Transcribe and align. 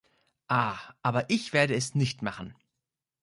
Ah, 0.47 0.79
aber 1.03 1.29
ich 1.29 1.53
werde 1.53 1.75
es 1.75 1.93
nicht 1.93 2.23
machen. 2.23 2.55